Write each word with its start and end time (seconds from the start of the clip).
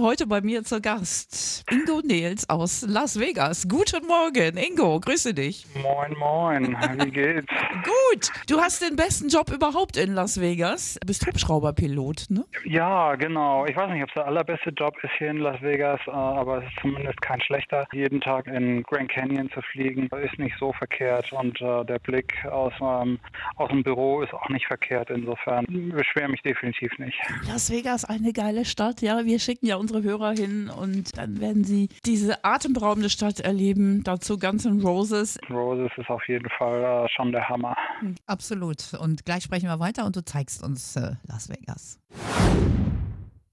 Heute 0.00 0.28
bei 0.28 0.40
mir 0.40 0.62
zu 0.62 0.80
Gast 0.80 1.64
Ingo 1.72 2.00
Nils 2.04 2.48
aus 2.48 2.86
Las 2.86 3.18
Vegas. 3.18 3.66
Guten 3.68 4.06
Morgen, 4.06 4.56
Ingo, 4.56 5.00
grüße 5.00 5.34
dich. 5.34 5.66
Moin, 5.82 6.16
moin, 6.16 6.76
wie 7.02 7.10
geht's? 7.10 7.48
Gut, 7.82 8.30
du 8.48 8.60
hast 8.60 8.80
den 8.80 8.94
besten 8.94 9.28
Job 9.28 9.50
überhaupt 9.50 9.96
in 9.96 10.14
Las 10.14 10.40
Vegas. 10.40 11.00
Du 11.00 11.06
bist 11.08 11.26
Hubschrauberpilot, 11.26 12.26
ne? 12.28 12.44
Ja, 12.64 13.16
genau. 13.16 13.66
Ich 13.66 13.74
weiß 13.74 13.90
nicht, 13.90 14.04
ob 14.04 14.08
es 14.10 14.14
der 14.14 14.26
allerbeste 14.26 14.70
Job 14.70 14.94
ist 15.02 15.10
hier 15.18 15.30
in 15.30 15.38
Las 15.38 15.60
Vegas, 15.62 15.98
äh, 16.06 16.10
aber 16.10 16.58
es 16.58 16.64
ist 16.70 16.80
zumindest 16.80 17.20
kein 17.20 17.40
schlechter. 17.40 17.84
Jeden 17.92 18.20
Tag 18.20 18.46
in 18.46 18.84
Grand 18.84 19.10
Canyon 19.10 19.50
zu 19.50 19.60
fliegen, 19.62 20.08
ist 20.22 20.38
nicht 20.38 20.54
so 20.60 20.72
verkehrt 20.74 21.32
und 21.32 21.60
äh, 21.60 21.84
der 21.84 21.98
Blick 21.98 22.34
aus, 22.44 22.72
ähm, 22.80 23.18
aus 23.56 23.68
dem 23.70 23.82
Büro 23.82 24.22
ist 24.22 24.32
auch 24.32 24.48
nicht 24.48 24.66
verkehrt. 24.68 25.10
Insofern 25.10 25.66
beschwere 25.66 26.28
mich 26.28 26.42
definitiv 26.42 26.96
nicht. 26.98 27.18
Las 27.48 27.68
Vegas, 27.72 28.04
eine 28.04 28.32
geile 28.32 28.64
Stadt. 28.64 29.02
Ja, 29.02 29.24
wir 29.24 29.40
schicken 29.40 29.66
ja 29.66 29.76
unsere 29.88 30.02
Hörer 30.02 30.32
hin 30.32 30.68
und 30.68 31.16
dann 31.16 31.40
werden 31.40 31.64
sie 31.64 31.88
diese 32.04 32.44
atemberaubende 32.44 33.08
Stadt 33.08 33.40
erleben. 33.40 34.02
Dazu 34.04 34.38
Guns 34.38 34.66
N' 34.66 34.82
Roses. 34.82 35.38
Roses 35.48 35.90
ist 35.96 36.10
auf 36.10 36.26
jeden 36.28 36.48
Fall 36.58 37.06
äh, 37.06 37.08
schon 37.08 37.32
der 37.32 37.48
Hammer. 37.48 37.74
Absolut. 38.26 38.94
Und 38.94 39.24
gleich 39.24 39.44
sprechen 39.44 39.68
wir 39.68 39.80
weiter 39.80 40.04
und 40.04 40.16
du 40.16 40.24
zeigst 40.24 40.62
uns 40.62 40.96
äh, 40.96 41.12
Las 41.26 41.48
Vegas. 41.48 41.98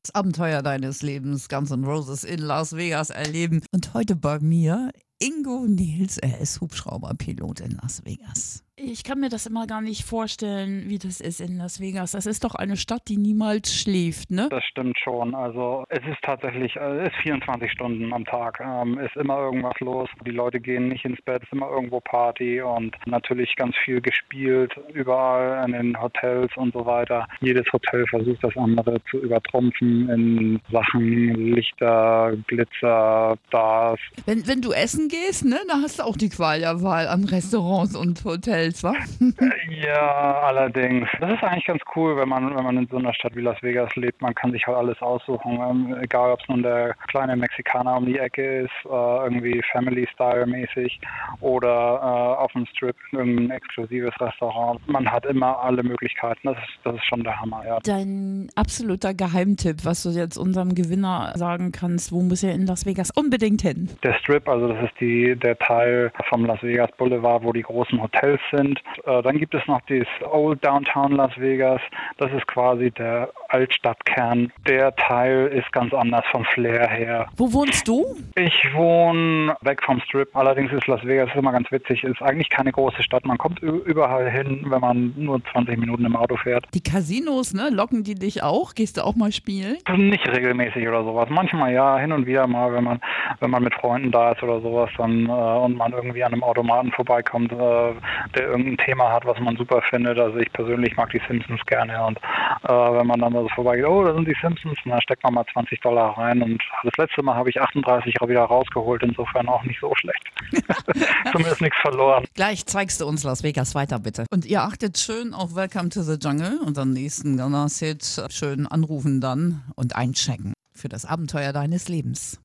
Das 0.04 0.14
Abenteuer 0.14 0.62
deines 0.62 1.02
Lebens, 1.02 1.48
Guns 1.48 1.72
N' 1.72 1.86
Roses 1.86 2.24
in 2.24 2.40
Las 2.40 2.76
Vegas 2.76 3.10
erleben. 3.10 3.62
Und 3.72 3.94
heute 3.94 4.16
bei 4.16 4.40
mir 4.40 4.92
Ingo 5.20 5.66
Nils, 5.68 6.18
er 6.18 6.40
ist 6.40 6.60
Hubschrauberpilot 6.60 7.62
in 7.62 7.72
Las 7.82 8.04
Vegas. 8.04 8.65
Ich 8.88 9.04
kann 9.04 9.20
mir 9.20 9.30
das 9.30 9.48
immer 9.48 9.66
gar 9.66 9.82
nicht 9.82 10.04
vorstellen, 10.04 10.84
wie 10.88 11.00
das 11.00 11.20
ist 11.20 11.42
in 11.42 11.58
Las 11.58 11.80
Vegas. 11.80 12.12
Das 12.12 12.28
ist 12.28 12.44
doch 12.44 12.54
eine 12.54 12.78
Stadt, 12.78 13.02
die 13.08 13.18
niemals 13.18 13.74
schläft, 13.74 14.30
ne? 14.30 14.48
Das 14.52 14.64
stimmt 14.64 14.98
schon. 15.00 15.34
Also 15.34 15.86
es 15.90 16.06
ist 16.06 16.22
tatsächlich, 16.22 16.76
äh, 16.76 17.00
es 17.02 17.08
ist 17.08 17.22
24 17.24 17.72
Stunden 17.72 18.14
am 18.14 18.26
Tag. 18.26 18.60
Ähm, 18.64 19.00
ist 19.00 19.16
immer 19.16 19.40
irgendwas 19.40 19.80
los. 19.80 20.08
Die 20.26 20.32
Leute 20.32 20.60
gehen 20.60 20.90
nicht 20.90 21.04
ins 21.04 21.20
Bett, 21.24 21.42
es 21.42 21.48
ist 21.48 21.54
immer 21.54 21.70
irgendwo 21.70 22.00
Party 22.00 22.62
und 22.62 22.96
natürlich 23.08 23.56
ganz 23.56 23.76
viel 23.84 24.02
gespielt, 24.02 24.72
überall 24.94 25.66
in 25.66 25.74
den 25.74 26.00
Hotels 26.00 26.52
und 26.56 26.74
so 26.74 26.86
weiter. 26.86 27.28
Jedes 27.42 27.66
Hotel 27.74 28.06
versucht 28.08 28.44
das 28.44 28.56
andere 28.56 29.02
zu 29.10 29.18
übertrumpfen 29.18 30.10
in 30.10 30.62
Sachen 30.72 31.54
Lichter, 31.56 32.34
Glitzer, 32.48 33.36
Stars. 33.48 34.00
Wenn, 34.26 34.48
wenn 34.48 34.62
du 34.62 34.72
essen 34.72 35.08
gehst, 35.08 35.44
ne, 35.46 35.58
da 35.68 35.76
hast 35.82 36.00
du 36.00 36.04
auch 36.04 36.18
die 36.18 36.30
Qual 36.30 36.60
der 36.60 36.84
Wahl 36.84 37.08
an 37.08 37.24
Restaurants 37.24 37.96
und 37.96 38.24
Hotels, 38.26 38.75
wa? 38.84 38.94
Ja, 39.70 40.42
allerdings. 40.42 41.08
Das 41.20 41.34
ist 41.34 41.44
eigentlich 41.44 41.66
ganz 41.66 41.82
cool, 41.96 42.18
wenn 42.18 42.30
man, 42.30 42.56
wenn 42.56 42.64
man 42.64 42.78
in 42.78 42.88
so 42.88 42.98
einer 42.98 43.14
Stadt 43.14 43.36
wie 43.36 43.42
Las 43.42 43.62
Vegas 43.62 43.94
lebt. 43.96 44.22
Man 44.22 44.34
kann 44.34 44.52
sich 44.52 44.66
halt 44.66 44.78
alles 44.78 45.02
aussuchen. 45.02 45.60
Ähm, 45.60 45.96
egal, 46.02 46.32
ob 46.32 46.42
es 46.42 46.48
nun 46.48 46.64
der 46.64 46.96
kleine 47.08 47.36
Mexikaner 47.36 47.98
um 47.98 48.06
die 48.06 48.18
Ecke 48.18 48.62
ist, 48.62 48.72
äh, 48.86 49.24
irgendwie 49.24 49.62
Family-Style-mäßig 49.72 51.00
oder 51.42 52.00
äh, 52.02 52.44
auf 52.44 52.52
dem 52.54 52.66
Strip 52.68 52.96
irgendein 53.12 53.52
exklusives 53.52 54.14
Restaurant. 54.20 54.88
Man 54.88 55.12
hat 55.12 55.26
immer 55.26 55.60
alle 55.60 55.84
Möglichkeiten. 55.84 56.48
Das 56.48 56.58
ist, 56.58 56.80
das 56.84 56.96
ist 56.96 57.06
schon 57.06 57.24
der 57.24 57.40
Hammer, 57.40 57.64
ja. 57.66 57.80
Dein 57.84 58.50
absoluter 58.56 59.14
Geheimtipp, 59.14 59.86
was 59.86 60.04
du 60.04 60.10
jetzt 60.10 60.38
unserem 60.38 60.76
Gewinner 60.76 61.34
sagen 61.36 61.72
kannst, 61.72 62.12
wo 62.12 62.22
muss 62.22 62.44
er 62.44 62.54
in 62.54 62.66
Las 62.66 62.86
Vegas 62.86 63.12
unbedingt 63.12 63.62
hin? 63.62 63.90
Der 64.04 64.14
Strip, 64.14 64.48
also 64.48 64.68
das 64.68 64.86
ist 64.86 65.00
die, 65.00 65.36
der 65.36 65.58
Teil 65.58 66.12
vom 66.30 66.46
Las 66.46 66.62
Vegas 66.64 66.92
Boulevard, 66.98 67.44
wo 67.44 67.54
die 67.54 67.62
großen 67.62 68.02
Hotels 68.02 68.40
sind. 68.52 68.65
Äh, 68.74 69.22
dann 69.22 69.38
gibt 69.38 69.54
es 69.54 69.66
noch 69.68 69.82
das 69.88 70.08
Old 70.32 70.64
Downtown 70.66 71.14
Las 71.14 71.38
Vegas. 71.38 71.82
Das 72.18 72.32
ist 72.32 72.48
quasi 72.48 72.92
der 72.92 73.30
Altstadtkern. 73.50 74.52
Der 74.68 74.96
Teil 74.96 75.48
ist 75.48 75.72
ganz 75.72 75.94
anders 75.94 76.26
vom 76.32 76.46
Flair 76.46 76.88
her. 76.88 77.28
Wo 77.38 77.52
wohnst 77.54 77.88
du? 77.88 78.06
Ich 78.36 78.74
wohne 78.74 79.56
weg 79.62 79.82
vom 79.84 80.00
Strip. 80.02 80.36
Allerdings 80.36 80.72
ist 80.72 80.88
Las 80.88 81.04
Vegas 81.04 81.30
immer 81.36 81.52
ganz 81.52 81.72
witzig. 81.72 82.04
Ist 82.04 82.22
eigentlich 82.22 82.50
keine 82.50 82.72
große 82.72 83.04
Stadt. 83.04 83.26
Man 83.26 83.38
kommt 83.38 83.62
überall 83.62 84.30
hin, 84.30 84.66
wenn 84.68 84.82
man 84.82 85.14
nur 85.18 85.42
20 85.52 85.78
Minuten 85.78 86.06
im 86.06 86.16
Auto 86.16 86.38
fährt. 86.38 86.66
Die 86.74 86.82
Casinos, 86.82 87.54
ne? 87.54 87.70
Locken 87.72 88.04
die 88.04 88.16
dich 88.16 88.44
auch? 88.44 88.74
Gehst 88.74 88.98
du 88.98 89.04
auch 89.04 89.16
mal 89.16 89.32
spielen? 89.32 89.78
Nicht 89.96 90.28
regelmäßig 90.28 90.88
oder 90.88 91.04
sowas. 91.04 91.28
Manchmal 91.30 91.74
ja, 91.74 91.98
hin 91.98 92.12
und 92.12 92.26
wieder 92.26 92.48
mal, 92.48 92.74
wenn 92.74 92.84
man 92.84 93.00
wenn 93.40 93.52
man 93.52 93.64
mit 93.64 93.74
Freunden 93.76 94.12
da 94.12 94.32
ist 94.32 94.44
oder 94.44 94.62
sowas, 94.62 94.90
dann 94.98 95.28
äh, 95.28 95.32
und 95.32 95.76
man 95.76 95.92
irgendwie 95.94 96.24
an 96.24 96.34
einem 96.34 96.44
Automaten 96.44 96.92
vorbeikommt, 96.92 97.52
äh, 97.52 97.94
der 98.36 98.48
irgendein 98.48 98.78
Thema 98.78 99.12
hat, 99.12 99.26
was 99.26 99.40
man 99.40 99.58
super 99.58 99.82
findet. 99.90 100.20
Also 100.20 100.38
ich 100.38 100.52
persönlich 100.54 100.96
mag 100.96 101.10
die 101.12 101.22
Simpsons 101.28 101.62
gerne 101.66 102.06
und 102.06 102.18
äh, 102.64 102.70
wenn 102.70 103.08
man 103.08 103.20
dann 103.20 103.35
da 103.36 103.44
so 103.44 103.50
vorbeigeht, 103.50 103.86
oh, 103.86 104.04
da 104.04 104.14
sind 104.14 104.28
die 104.28 104.36
Simpsons, 104.42 104.78
und 104.84 104.92
dann 104.92 105.02
steckt 105.02 105.24
man 105.24 105.34
mal 105.34 105.46
20 105.52 105.80
Dollar 105.82 106.18
rein 106.18 106.42
und 106.42 106.62
das 106.84 106.94
letzte 106.98 107.24
Mal 107.24 107.36
habe 107.36 107.50
ich 107.50 107.62
38 107.62 108.16
wieder 108.28 108.44
rausgeholt, 108.44 109.04
insofern 109.04 109.48
auch 109.48 109.64
nicht 109.64 109.80
so 109.80 109.94
schlecht. 109.96 110.24
Zumindest 111.32 111.62
nichts 111.62 111.78
verloren. 111.82 112.26
Gleich 112.34 112.66
zeigst 112.66 113.02
du 113.02 113.06
uns 113.06 113.24
Las 113.24 113.44
Vegas 113.44 113.76
weiter, 113.76 114.00
bitte. 114.00 114.26
Und 114.32 114.46
ihr 114.46 114.62
achtet 114.62 114.98
schön 114.98 115.34
auf 115.34 115.56
Welcome 115.56 115.90
to 115.90 116.02
the 116.02 116.18
Jungle 116.20 116.60
und 116.66 116.78
am 116.78 116.92
nächsten 116.92 117.38
Gunner-Hit 117.38 118.24
schön 118.30 118.68
anrufen 118.68 119.22
dann 119.22 119.64
und 119.76 119.96
einchecken 119.96 120.54
für 120.74 120.90
das 120.90 121.06
Abenteuer 121.06 121.54
deines 121.54 121.88
Lebens. 121.88 122.42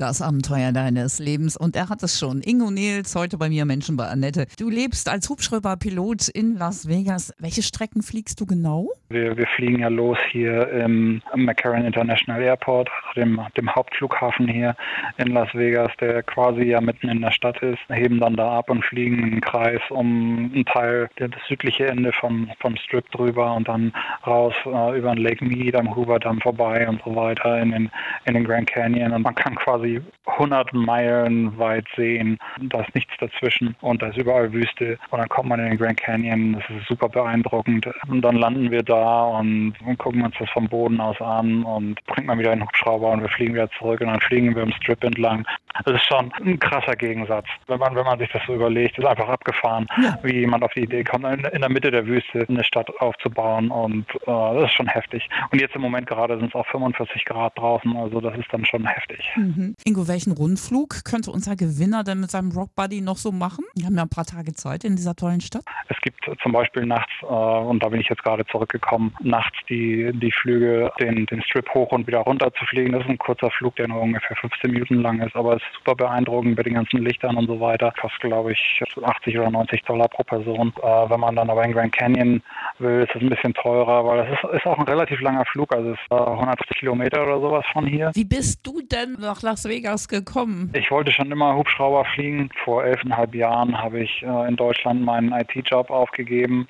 Das 0.00 0.22
Abenteuer 0.22 0.70
deines 0.70 1.18
Lebens. 1.18 1.56
Und 1.56 1.74
er 1.74 1.88
hat 1.88 2.04
es 2.04 2.20
schon. 2.20 2.40
Ingo 2.40 2.70
Nils, 2.70 3.16
heute 3.16 3.36
bei 3.36 3.48
mir 3.48 3.64
Menschen 3.64 3.96
bei 3.96 4.06
Annette. 4.06 4.46
Du 4.56 4.70
lebst 4.70 5.08
als 5.08 5.28
Hubschrauberpilot 5.28 6.28
in 6.28 6.54
Las 6.54 6.88
Vegas. 6.88 7.34
Welche 7.40 7.62
Strecken 7.62 8.04
fliegst 8.04 8.40
du 8.40 8.46
genau? 8.46 8.90
Wir, 9.08 9.36
wir 9.36 9.48
fliegen 9.56 9.80
ja 9.80 9.88
los 9.88 10.16
hier 10.30 10.70
im 10.70 11.20
McCarran 11.34 11.84
International 11.84 12.40
Airport, 12.40 12.88
also 13.08 13.22
dem, 13.22 13.40
dem 13.56 13.74
Hauptflughafen 13.74 14.46
hier 14.46 14.76
in 15.16 15.32
Las 15.32 15.52
Vegas, 15.52 15.90
der 16.00 16.22
quasi 16.22 16.62
ja 16.62 16.80
mitten 16.80 17.08
in 17.08 17.20
der 17.20 17.32
Stadt 17.32 17.60
ist, 17.64 17.80
heben 17.88 18.20
dann 18.20 18.36
da 18.36 18.58
ab 18.58 18.70
und 18.70 18.84
fliegen 18.84 19.20
einen 19.24 19.40
Kreis 19.40 19.80
um 19.90 20.52
einen 20.54 20.64
Teil, 20.66 21.08
das 21.16 21.30
südliche 21.48 21.88
Ende 21.88 22.12
vom, 22.12 22.48
vom 22.60 22.76
Strip 22.76 23.10
drüber 23.10 23.52
und 23.56 23.66
dann 23.66 23.92
raus 24.24 24.54
äh, 24.64 24.96
über 24.96 25.12
den 25.12 25.24
Lake 25.24 25.44
Mead 25.44 25.74
am 25.74 25.96
Hoover 25.96 26.20
Dam 26.20 26.40
vorbei 26.40 26.88
und 26.88 27.02
so 27.04 27.16
weiter 27.16 27.58
in 27.60 27.72
den, 27.72 27.90
in 28.26 28.34
den 28.34 28.44
Grand 28.44 28.70
Canyon 28.70 29.12
und 29.12 29.22
man 29.22 29.34
kann 29.34 29.56
quasi 29.56 29.87
100 30.26 30.72
Meilen 30.72 31.58
weit 31.58 31.86
sehen. 31.96 32.38
Da 32.60 32.82
ist 32.82 32.94
nichts 32.94 33.12
dazwischen 33.18 33.74
und 33.80 34.02
da 34.02 34.08
ist 34.08 34.18
überall 34.18 34.52
Wüste 34.52 34.98
und 35.10 35.18
dann 35.18 35.28
kommt 35.28 35.48
man 35.48 35.60
in 35.60 35.70
den 35.70 35.78
Grand 35.78 36.00
Canyon. 36.00 36.54
Das 36.54 36.64
ist 36.70 36.88
super 36.88 37.08
beeindruckend. 37.08 37.88
Und 38.08 38.22
dann 38.22 38.36
landen 38.36 38.70
wir 38.70 38.82
da 38.82 39.24
und, 39.24 39.74
gucken 39.98 40.22
uns 40.22 40.34
das 40.38 40.50
vom 40.50 40.68
Boden 40.68 41.00
aus 41.00 41.20
an 41.20 41.64
und 41.64 42.04
bringt 42.06 42.26
man 42.26 42.38
wieder 42.38 42.52
einen 42.52 42.62
Hubschrauber 42.62 43.10
und 43.10 43.22
wir 43.22 43.28
fliegen 43.28 43.54
wieder 43.54 43.70
zurück 43.78 44.00
und 44.00 44.08
dann 44.08 44.20
fliegen 44.20 44.54
wir 44.54 44.62
im 44.62 44.72
Strip 44.72 45.02
entlang. 45.02 45.46
Das 45.84 45.94
ist 45.94 46.04
schon 46.04 46.32
ein 46.44 46.58
krasser 46.58 46.96
Gegensatz. 46.96 47.46
Wenn 47.66 47.78
man, 47.78 47.94
wenn 47.94 48.04
man 48.04 48.18
sich 48.18 48.30
das 48.30 48.42
so 48.46 48.54
überlegt, 48.54 48.98
ist 48.98 49.04
einfach 49.04 49.28
abgefahren, 49.28 49.86
wie 50.22 50.40
jemand 50.40 50.64
auf 50.64 50.72
die 50.72 50.82
Idee 50.82 51.04
kommt, 51.04 51.24
in, 51.24 51.44
in 51.44 51.60
der 51.60 51.70
Mitte 51.70 51.90
der 51.90 52.06
Wüste 52.06 52.46
eine 52.48 52.64
Stadt 52.64 52.90
aufzubauen 53.00 53.70
und 53.70 54.06
äh, 54.22 54.26
das 54.26 54.64
ist 54.64 54.72
schon 54.72 54.88
heftig. 54.88 55.28
Und 55.50 55.60
jetzt 55.60 55.74
im 55.74 55.82
Moment 55.82 56.06
gerade 56.06 56.38
sind 56.38 56.48
es 56.48 56.54
auch 56.54 56.66
45 56.66 57.24
Grad 57.24 57.56
draußen, 57.58 57.96
also 57.96 58.20
das 58.20 58.36
ist 58.38 58.52
dann 58.52 58.64
schon 58.64 58.86
heftig. 58.86 59.30
Mhm. 59.36 59.74
Ingo, 59.84 60.08
welchen 60.08 60.32
Rundflug 60.32 61.04
könnte 61.04 61.30
unser 61.30 61.54
Gewinner 61.54 62.02
denn 62.02 62.20
mit 62.20 62.30
seinem 62.30 62.50
Rockbuddy 62.50 63.00
noch 63.00 63.16
so 63.16 63.30
machen? 63.32 63.64
Wir 63.74 63.86
haben 63.86 63.96
ja 63.96 64.02
ein 64.02 64.08
paar 64.08 64.26
Tage 64.26 64.52
Zeit 64.52 64.84
in 64.84 64.96
dieser 64.96 65.14
tollen 65.14 65.40
Stadt. 65.40 65.62
Es 65.88 65.96
gibt 66.02 66.18
zum 66.42 66.52
Beispiel 66.52 66.84
nachts, 66.84 67.12
äh, 67.22 67.26
und 67.26 67.82
da 67.82 67.88
bin 67.88 68.00
ich 68.00 68.08
jetzt 68.08 68.22
gerade 68.22 68.44
zurückgekommen, 68.46 69.14
nachts 69.20 69.56
die, 69.68 70.10
die 70.14 70.32
Flüge, 70.32 70.90
den, 71.00 71.26
den 71.26 71.42
Strip 71.42 71.72
hoch 71.74 71.92
und 71.92 72.06
wieder 72.06 72.18
runter 72.18 72.52
zu 72.54 72.64
fliegen. 72.66 72.92
Das 72.92 73.02
ist 73.02 73.08
ein 73.08 73.18
kurzer 73.18 73.50
Flug, 73.50 73.76
der 73.76 73.88
nur 73.88 74.00
ungefähr 74.00 74.36
15 74.36 74.70
Minuten 74.70 75.02
lang 75.02 75.20
ist, 75.20 75.36
aber 75.36 75.56
es 75.56 75.62
ist 75.62 75.78
super 75.78 75.94
beeindruckend 75.94 76.56
mit 76.56 76.66
den 76.66 76.74
ganzen 76.74 77.04
Lichtern 77.04 77.36
und 77.36 77.46
so 77.46 77.60
weiter. 77.60 77.92
Kostet, 78.00 78.22
glaube 78.22 78.52
ich, 78.52 78.82
80 79.00 79.38
oder 79.38 79.50
90 79.50 79.82
Dollar 79.84 80.08
pro 80.08 80.24
Person. 80.24 80.72
Äh, 80.82 81.10
wenn 81.10 81.20
man 81.20 81.36
dann 81.36 81.50
aber 81.50 81.64
in 81.64 81.72
Grand 81.72 81.96
Canyon 81.96 82.42
will, 82.78 83.02
ist 83.02 83.14
es 83.14 83.22
ein 83.22 83.30
bisschen 83.30 83.54
teurer, 83.54 84.04
weil 84.04 84.26
das 84.26 84.38
ist, 84.38 84.56
ist 84.58 84.66
auch 84.66 84.78
ein 84.78 84.88
relativ 84.88 85.20
langer 85.20 85.44
Flug, 85.46 85.72
also 85.72 85.92
es 85.92 85.98
ist 85.98 86.10
äh, 86.10 86.14
180 86.14 86.78
Kilometer 86.78 87.22
oder 87.22 87.40
sowas 87.40 87.64
von 87.72 87.86
hier. 87.86 88.10
Wie 88.14 88.24
bist 88.24 88.66
du 88.66 88.80
denn 88.82 89.16
nach 89.20 89.42
Las 89.42 89.67
Vegas 89.68 90.08
gekommen? 90.08 90.70
Ich 90.74 90.90
wollte 90.90 91.12
schon 91.12 91.30
immer 91.30 91.54
Hubschrauber 91.56 92.04
fliegen. 92.14 92.50
Vor 92.64 92.84
elfeinhalb 92.84 93.34
Jahren 93.34 93.76
habe 93.76 94.00
ich 94.00 94.22
äh, 94.22 94.48
in 94.48 94.56
Deutschland 94.56 95.04
meinen 95.04 95.32
IT-Job 95.32 95.90
aufgegeben, 95.90 96.68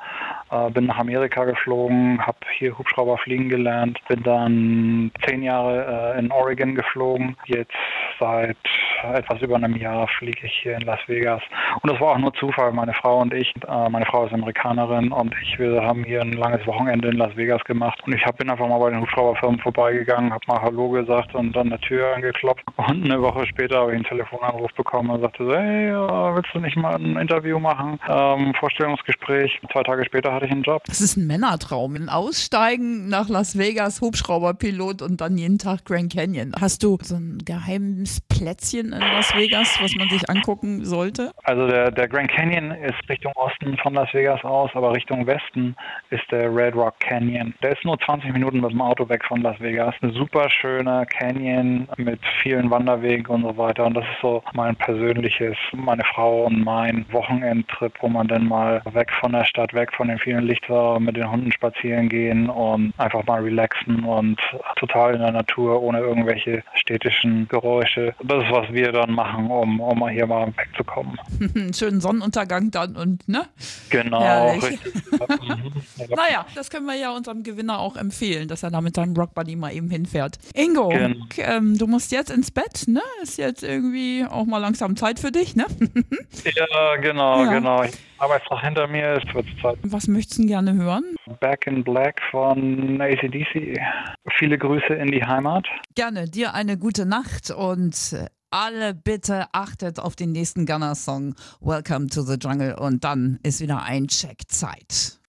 äh, 0.50 0.70
bin 0.70 0.86
nach 0.86 0.98
Amerika 0.98 1.44
geflogen, 1.44 2.24
habe 2.26 2.38
hier 2.58 2.76
Hubschrauber 2.78 3.18
fliegen 3.18 3.48
gelernt, 3.48 3.98
bin 4.08 4.22
dann 4.22 5.10
zehn 5.26 5.42
Jahre 5.42 6.14
äh, 6.14 6.18
in 6.18 6.30
Oregon 6.30 6.74
geflogen. 6.74 7.36
Jetzt 7.46 7.72
seit 8.18 8.56
etwas 9.02 9.40
über 9.40 9.56
einem 9.56 9.76
Jahr 9.76 10.08
fliege 10.18 10.46
ich 10.46 10.52
hier 10.62 10.76
in 10.76 10.82
Las 10.82 11.00
Vegas. 11.06 11.42
Und 11.82 11.92
das 11.92 12.00
war 12.00 12.12
auch 12.12 12.18
nur 12.18 12.34
Zufall. 12.34 12.72
Meine 12.72 12.94
Frau 12.94 13.20
und 13.20 13.32
ich, 13.32 13.54
äh, 13.68 13.88
meine 13.88 14.06
Frau 14.06 14.26
ist 14.26 14.32
Amerikanerin 14.32 15.12
und 15.12 15.34
ich, 15.42 15.58
wir 15.58 15.82
haben 15.82 16.04
hier 16.04 16.20
ein 16.20 16.32
langes 16.32 16.66
Wochenende 16.66 17.08
in 17.08 17.16
Las 17.16 17.36
Vegas 17.36 17.62
gemacht. 17.64 18.00
Und 18.06 18.14
ich 18.14 18.24
hab, 18.24 18.38
bin 18.38 18.50
einfach 18.50 18.66
mal 18.68 18.78
bei 18.78 18.90
den 18.90 19.00
Hubschrauberfirmen 19.00 19.60
vorbeigegangen, 19.60 20.32
habe 20.32 20.44
mal 20.46 20.60
Hallo 20.60 20.88
gesagt 20.90 21.34
und 21.34 21.54
dann 21.54 21.68
eine 21.68 21.80
Tür 21.80 22.14
angeklopft. 22.14 22.64
Und 22.76 23.04
eine 23.04 23.20
Woche 23.22 23.46
später 23.46 23.78
habe 23.78 23.92
ich 23.92 23.96
einen 23.96 24.04
Telefonanruf 24.04 24.72
bekommen 24.74 25.10
und 25.10 25.20
sagte 25.20 25.44
so, 25.44 25.54
hey, 25.54 25.92
willst 26.34 26.50
du 26.54 26.60
nicht 26.60 26.76
mal 26.76 26.94
ein 26.94 27.16
Interview 27.16 27.58
machen? 27.58 27.98
Ähm, 28.08 28.54
Vorstellungsgespräch. 28.54 29.60
Zwei 29.72 29.82
Tage 29.82 30.04
später 30.04 30.32
hatte 30.32 30.46
ich 30.46 30.52
einen 30.52 30.62
Job. 30.62 30.82
Das 30.86 31.00
ist 31.00 31.16
ein 31.16 31.26
Männertraum. 31.26 31.94
Ein 31.94 32.08
Aussteigen 32.08 33.08
nach 33.08 33.28
Las 33.28 33.56
Vegas, 33.56 34.00
Hubschrauberpilot 34.00 35.02
und 35.02 35.20
dann 35.20 35.38
jeden 35.38 35.58
Tag 35.58 35.84
Grand 35.84 36.12
Canyon. 36.12 36.52
Hast 36.60 36.82
du 36.82 36.98
so 37.02 37.16
ein 37.16 37.38
geheimes 37.44 38.07
Plätzchen 38.28 38.92
in 38.92 39.00
Las 39.00 39.34
Vegas, 39.34 39.78
was 39.80 39.94
man 39.96 40.08
sich 40.08 40.28
angucken 40.30 40.84
sollte? 40.84 41.32
Also 41.44 41.66
der, 41.66 41.90
der 41.90 42.08
Grand 42.08 42.30
Canyon 42.30 42.70
ist 42.70 42.96
Richtung 43.08 43.32
Osten 43.34 43.76
von 43.78 43.94
Las 43.94 44.12
Vegas 44.14 44.42
aus, 44.44 44.70
aber 44.74 44.94
Richtung 44.94 45.26
Westen 45.26 45.74
ist 46.10 46.24
der 46.30 46.54
Red 46.54 46.74
Rock 46.74 47.00
Canyon. 47.00 47.54
Der 47.62 47.72
ist 47.72 47.84
nur 47.84 47.98
20 47.98 48.32
Minuten 48.32 48.60
mit 48.60 48.70
dem 48.70 48.80
Auto 48.80 49.08
weg 49.08 49.24
von 49.24 49.42
Las 49.42 49.58
Vegas. 49.60 49.94
Ein 50.02 50.12
super 50.12 50.48
schöner 50.50 51.04
Canyon 51.06 51.88
mit 51.96 52.20
vielen 52.42 52.70
Wanderwegen 52.70 53.26
und 53.26 53.42
so 53.42 53.56
weiter. 53.56 53.86
Und 53.86 53.94
das 53.94 54.04
ist 54.04 54.20
so 54.22 54.42
mein 54.52 54.76
persönliches, 54.76 55.56
meine 55.72 56.04
Frau 56.04 56.44
und 56.44 56.62
mein 56.62 57.04
Wochenendtrip, 57.10 57.92
wo 58.00 58.08
man 58.08 58.28
dann 58.28 58.46
mal 58.46 58.82
weg 58.92 59.10
von 59.20 59.32
der 59.32 59.44
Stadt, 59.44 59.74
weg 59.74 59.92
von 59.92 60.08
den 60.08 60.18
vielen 60.18 60.44
Lichtern 60.44 61.02
mit 61.02 61.16
den 61.16 61.30
Hunden 61.30 61.52
spazieren 61.52 62.08
gehen 62.08 62.48
und 62.48 62.92
einfach 62.98 63.24
mal 63.26 63.42
relaxen 63.42 64.04
und 64.04 64.40
total 64.76 65.14
in 65.14 65.20
der 65.20 65.32
Natur 65.32 65.82
ohne 65.82 65.98
irgendwelche 65.98 66.62
städtischen 66.74 67.48
Geräusche. 67.48 67.97
Das 68.22 68.44
ist, 68.44 68.50
was 68.50 68.72
wir 68.72 68.92
dann 68.92 69.12
machen, 69.12 69.50
um, 69.50 69.80
um 69.80 70.08
hier 70.08 70.26
mal 70.26 70.52
wegzukommen. 70.56 71.18
Schönen 71.74 72.00
Sonnenuntergang 72.00 72.70
dann 72.70 72.96
und 72.96 73.28
ne? 73.28 73.46
Genau, 73.90 74.20
naja, 76.08 76.46
das 76.54 76.70
können 76.70 76.86
wir 76.86 76.96
ja 76.96 77.14
unserem 77.14 77.42
Gewinner 77.42 77.78
auch 77.78 77.96
empfehlen, 77.96 78.48
dass 78.48 78.62
er 78.62 78.70
da 78.70 78.80
mit 78.80 78.96
seinem 78.96 79.14
Rockbuddy 79.14 79.56
mal 79.56 79.72
eben 79.72 79.90
hinfährt. 79.90 80.38
Ingo, 80.54 80.88
genau. 80.88 81.24
ähm, 81.38 81.78
du 81.78 81.86
musst 81.86 82.12
jetzt 82.12 82.30
ins 82.30 82.50
Bett, 82.50 82.84
ne? 82.86 83.02
Ist 83.22 83.38
jetzt 83.38 83.62
irgendwie 83.62 84.24
auch 84.28 84.44
mal 84.44 84.58
langsam 84.58 84.96
Zeit 84.96 85.18
für 85.18 85.30
dich, 85.32 85.56
ne? 85.56 85.66
ja, 86.44 86.96
genau, 86.96 87.44
ja. 87.44 87.52
genau. 87.52 87.84
Arbeitstag 88.18 88.62
hinter 88.62 88.88
mir, 88.88 89.22
es 89.22 89.34
wird 89.34 89.46
Zeit. 89.62 89.78
Was 89.82 90.08
möchtest 90.08 90.40
du 90.40 90.46
gerne 90.46 90.74
hören? 90.74 91.04
Back 91.40 91.66
in 91.66 91.84
Black 91.84 92.20
von 92.30 93.00
ACDC. 93.00 93.78
Viele 94.38 94.58
Grüße 94.58 94.92
in 94.94 95.12
die 95.12 95.24
Heimat. 95.24 95.66
Gerne, 95.94 96.28
dir 96.28 96.52
eine 96.54 96.76
gute 96.76 97.06
Nacht 97.06 97.52
und 97.88 98.28
alle 98.50 98.92
bitte 98.92 99.46
achtet 99.52 99.98
auf 99.98 100.14
den 100.14 100.32
nächsten 100.32 100.66
Gunner-Song 100.66 101.34
Welcome 101.60 102.08
to 102.08 102.20
the 102.20 102.34
Jungle 102.34 102.74
und 102.74 103.02
dann 103.02 103.38
ist 103.42 103.60
wieder 103.60 103.82
ein 103.82 104.08
Check 104.08 104.42
Zeit. 104.48 105.17